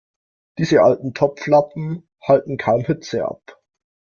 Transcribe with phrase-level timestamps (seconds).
[0.57, 3.61] Diese alten Topflappen halten kaum Hitze ab.